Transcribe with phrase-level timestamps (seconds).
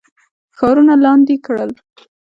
[0.57, 1.71] ښارونه لاندي کړل.